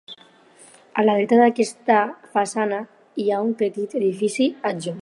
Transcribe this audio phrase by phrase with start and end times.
[1.01, 1.99] A la dreta d'aquesta
[2.39, 2.81] façana,
[3.25, 4.99] hi ha un petit edifici adjunt.